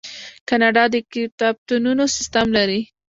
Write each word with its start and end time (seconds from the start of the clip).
کاناډا 0.49 0.83
د 0.93 0.95
کتابتونونو 1.13 2.03
سیستم 2.15 2.47
لري. 2.57 2.81